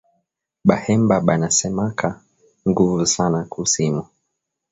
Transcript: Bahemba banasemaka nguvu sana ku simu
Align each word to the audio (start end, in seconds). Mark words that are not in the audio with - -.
Bahemba 0.67 1.15
banasemaka 1.27 2.07
nguvu 2.67 2.99
sana 3.15 3.39
ku 3.51 3.61
simu 3.73 4.03